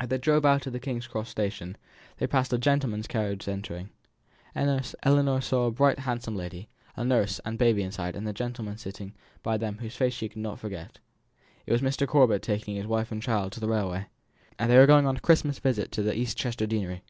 [0.00, 1.76] As they drove out of the King's Cross station,
[2.16, 3.90] they passed a gentleman's carriage entering.
[4.56, 9.12] Ellinor saw a bright, handsome lady, a nurse, and baby inside, and a gentleman sitting
[9.42, 10.98] by them whose face she could never forget.
[11.66, 12.08] It was Mr.
[12.08, 14.06] Corbet taking his wife and child to the railway.
[14.58, 17.02] They were going on a Christmas visit to East Chester deanery.